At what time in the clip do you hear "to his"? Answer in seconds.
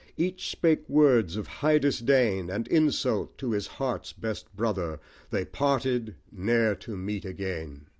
3.37-3.67